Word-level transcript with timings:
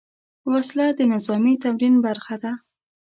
وسله 0.51 0.87
د 0.97 0.99
نظامي 1.13 1.53
تمرین 1.63 1.95
برخه 2.05 2.35
ده 2.43 2.51